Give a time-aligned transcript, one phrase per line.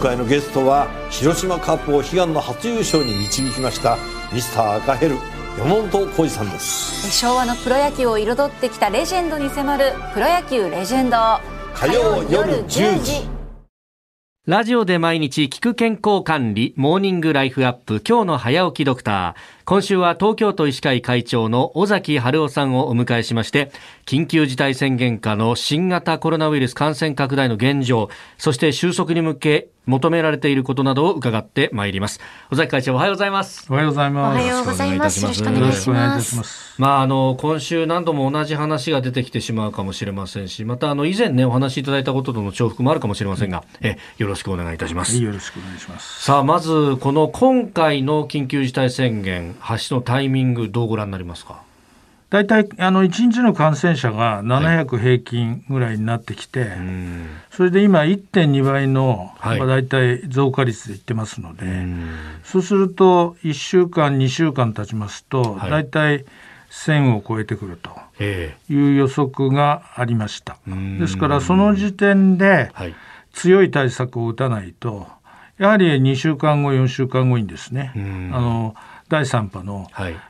[0.00, 3.98] 回のゲストは広島カップを悲願の初優勝に導きました
[4.32, 5.16] ミスター赤ヘル
[5.58, 7.10] 山本浩二さんです。
[7.12, 11.16] 昭和のプロ野球を彩ってきたレジェンドに迫る「プロ野球レジェンド」
[11.74, 13.40] 火曜夜10時。
[14.46, 19.60] ラジオで毎日聞く健康管理モーニングライフアップ今日の早起きドクター。
[19.66, 23.70] 今週は東京都医師会会長の尾崎春夫さんをお迎えしまして
[24.06, 28.08] 緊急事態宣言下の新型コロナウイルス感染拡大の現状
[28.38, 32.20] そして収束に向け求められていることなどを伺ってまいります。
[32.50, 33.66] 尾崎会長おはようございます。
[33.68, 34.38] おはようございます。
[34.38, 35.20] おはようございます。
[35.22, 36.80] よろしくお願いします。
[36.80, 45.20] まああの今週何度も同じ話が出てきてしまうかもしれませんしまたあの以前ねお話しいただいたこととの重複もあるかもしれませんが、えよろしくお願いいたします。
[45.22, 46.22] よろしくお願いします。
[46.22, 51.69] さあまずこの今回の緊急事態宣言発出のタイミングどうご覧になりますか？
[52.30, 56.78] 大体あの1日の感染者が700平均ぐらいになってきて、はい、
[57.50, 59.58] それで今1.2倍の、はい。
[59.58, 61.66] まあ、大体増加率でいってますので、
[62.44, 66.24] そうすると1週間2週間経ちますと、はい、大体
[66.70, 67.90] 1000を超えてくると
[68.72, 70.56] いう予測がありました。
[71.00, 72.70] ですからその時点で
[73.32, 75.08] 強い対策を打たないと
[75.60, 77.98] やはり2週間後4週間後にですねあ
[78.40, 78.74] の
[79.10, 79.88] 第3波の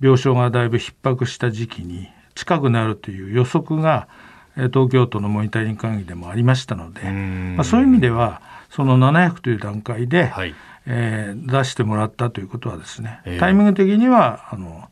[0.00, 4.08] 病床がだいぶ逼迫した時期に近くなるという予測が
[4.56, 10.54] 東京都のモニタリング会議でもありましたので、まあ、そういう意味ではその700という段階で、はい、
[10.86, 14.88] えー、出してもらったということはですね、タイミング的にはあの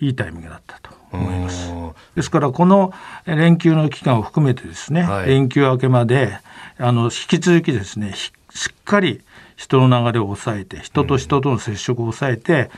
[0.00, 1.72] いいタイミングだったと思います。
[2.14, 2.92] ですからこの
[3.26, 6.38] 連休の期間を含めてですね、はい、連休明けまで
[6.78, 8.32] あの引き続きですねし
[8.70, 9.22] っかり
[9.56, 12.70] 人の流れを抑えて人と人との接触を抑えて、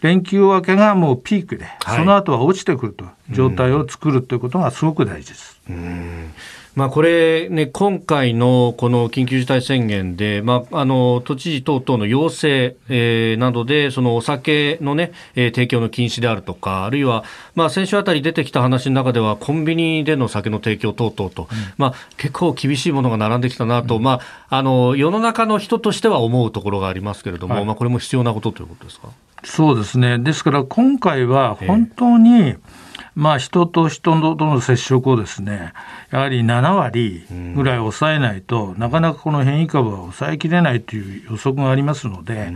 [0.00, 5.60] 連休明けがもうピークで、はい、その後は落ちてくるという状態を作るということがすごく大事です。
[5.70, 6.32] うん
[6.74, 29.08] まあ、これ、ね、今回のこの緊急事態宣言で、まあ、あの都知事等々の要請、えー、などで、そのお酒の、ね、えー、提供の禁止であるとか、あるいは、まあ、先週あたり出てきた話の中では、コンビニでの酒の提供等々と、うん、まあ、結構厳しいものが並んできたなと、うん、まあ、あの世の中の人としては思うところがありますけれども、はい、まあ、これも必要なことということですか？
[29.44, 30.18] そうですね。
[30.18, 32.58] ですから今回は本当に、えー
[33.14, 35.72] まあ、人と人との接触をですね、
[36.10, 37.24] やはり7割
[37.54, 42.52] ぐらい抑えないと、なかなかこの変異株は抑えきれないという予測がありますので、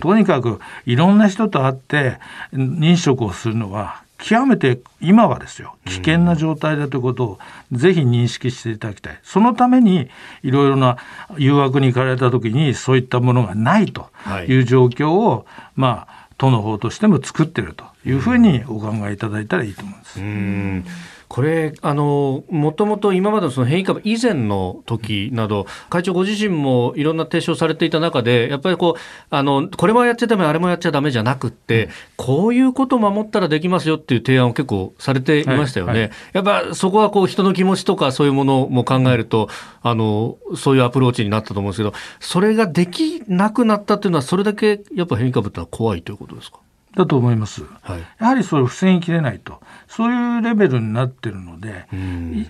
[0.00, 2.18] とにかくいろんな人と会って
[2.52, 7.38] 認識をするのは、極めて今はですよ危険な状態だということを
[7.70, 9.18] ぜひ認識していただきたい。
[9.22, 10.08] そのために
[10.42, 10.96] いろいろな
[11.36, 14.08] 誘惑に行かれた時にそういったものがないと
[14.48, 20.20] いう状況を、まあ都の方としても作ってるというふうにお考えいただいたらいいと思います。
[20.20, 20.84] うん
[21.28, 35.92] これ、あの、もともと今までのその変異株以前の時など、会長ご自身もいろんな提唱されていた中で、やっぱりこう、あの、これもやっちゃダメ、あれもやっちゃダメじゃなくって、こういうことを守ったらできますよっていう提案を結構されていましたよね。
[35.92, 39.48] はいはい、やっぱそこはこう人の気持ちとかそういうものも考えると、
[39.82, 46.58] あの、そういうアプローチになったと思うんですけど、それができなくなったっていうのは、それだけやっぱ変異株ってのは怖いということですか？
[46.96, 49.60] だと思います、はい、やはりそれを防ぎきれないと。
[49.86, 51.86] そういうレベルになってるので、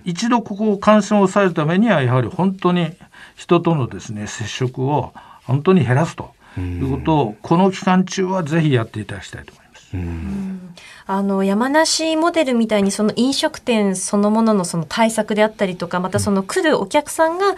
[0.05, 2.93] 一度ここを感染を抑えるためにはやはり本当に
[3.35, 5.13] 人とのですね接触を
[5.43, 9.97] 本当に減らすということをこの期間中はぜひやっていただきたいと思います。
[11.09, 17.55] あの山梨モデルみたいにその飲食店そのもののその対策であったりとかまたその来るお客さんが、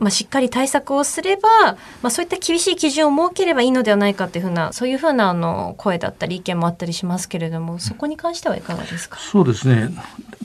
[0.00, 9.16] まあ、しっかり対策をすれば、まあ、そういった厳しい基準を設ければいいのではないかっていうふうなそういうふうなあの声だったり意見もあったりしますけれどもそこに関してはいかがですか？
[9.16, 9.90] そうですね。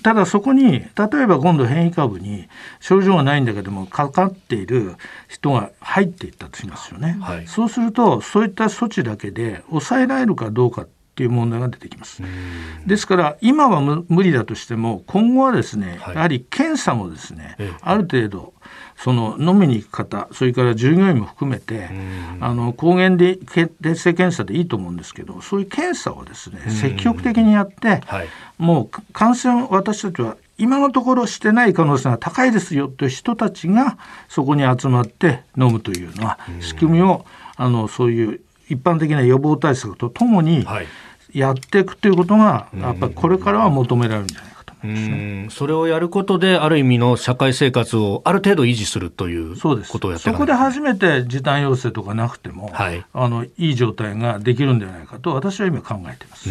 [0.03, 0.85] ただそこに例
[1.23, 2.49] えば今度変異株に
[2.79, 4.95] 症状がないんだけどもかかっている
[5.27, 12.23] 人が入っていったとしますよね、はい、そうするとそういった措置だけで抑えられるかどうかっていう問題が出てきます。
[12.87, 18.53] ですから今は無理だとしても今後はですね、はい、やはり検査もですね、ある程度
[18.97, 21.89] その飲みに行く方それから従業員も含めて
[22.39, 23.37] あの抗原で
[23.81, 28.27] 劣性検査でいいと思うんですけどそういう検査をですね積極的にやって、はい、
[28.57, 33.97] もう感染私たちは今のところしてない可能性が高いですよという人たちが
[34.29, 40.65] そこに集まって飲むというような仕組みをあのそういう一般的な予防対策とともに
[41.33, 45.47] やっていくということが、やっぱりこれからは求められるんじゃないかと思いますね。
[45.49, 56.49] それをやることで、ある意味の社会生活をある程度維持するということをやってそこで初めて時短要請とかなくても、はい、あのいい状態ができるんではないかと、私は今考えています。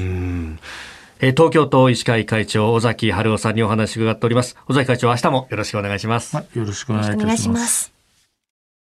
[1.19, 4.57] 東京都医師会会長尾崎春夫さんにお話を伺っております。
[4.67, 8.02] 尾崎会長明日もよろしくお願いします、よろしくお願いいたします